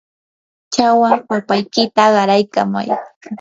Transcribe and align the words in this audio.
chawa 0.73 1.09
papaykita 1.27 2.03
qaraykamay. 2.15 2.87